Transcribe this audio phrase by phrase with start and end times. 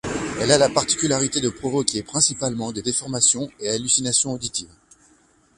[0.39, 4.73] Elle a la particularité de provoquer principalement des déformations et hallucinations auditives.